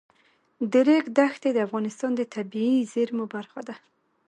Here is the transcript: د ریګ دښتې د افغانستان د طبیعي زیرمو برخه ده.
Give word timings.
د 0.71 0.73
ریګ 0.87 1.05
دښتې 1.17 1.49
د 1.53 1.57
افغانستان 1.67 2.11
د 2.15 2.21
طبیعي 2.35 2.79
زیرمو 2.93 3.25
برخه 3.33 3.61
ده. 3.67 3.75